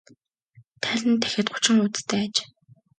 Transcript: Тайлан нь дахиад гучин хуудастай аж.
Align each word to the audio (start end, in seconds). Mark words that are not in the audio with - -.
Тайлан 0.81 1.09
нь 1.13 1.19
дахиад 1.21 1.47
гучин 1.53 1.75
хуудастай 1.79 2.21
аж. 2.27 2.37